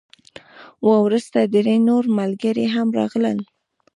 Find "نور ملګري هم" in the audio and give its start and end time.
1.87-2.87